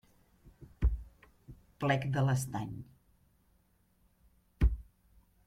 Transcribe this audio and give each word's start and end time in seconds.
Plec 1.85 2.07
de 2.15 2.23
l’estany. 2.29 2.73